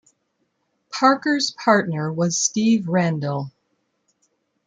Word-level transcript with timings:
Parker's 0.91 1.51
partner 1.51 2.11
was 2.11 2.35
Steve 2.35 2.87
Randell. 2.87 3.51